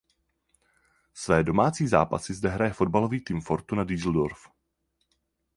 [1.13, 4.49] Své domácí zápasy zde hraje fotbalový tým Fortuna Düsseldorf.